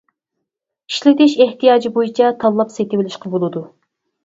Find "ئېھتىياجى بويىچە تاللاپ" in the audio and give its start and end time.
1.45-2.75